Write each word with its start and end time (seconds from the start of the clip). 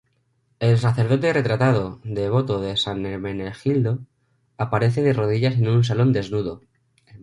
El 0.59 0.79
sacerdote 0.79 1.31
retratado, 1.31 1.99
devoto 2.03 2.59
de 2.59 2.75
san 2.75 3.05
Hermenegildo, 3.05 3.99
aparece 4.57 5.03
de 5.03 5.13
rodillas 5.13 5.53
en 5.53 5.67
un 5.67 5.83
salón 5.83 6.11
desnudo. 6.11 6.63